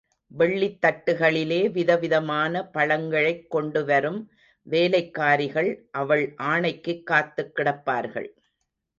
[0.27, 4.31] வெள்ளித் தட்டுக்களிலே விதவிதமான பழங்களைக் கொண்டு வரும்
[4.69, 8.29] வேலைக்காரிகள் அவள் ஆணைக்குக் காத்துக் கிடப்பார்கள்.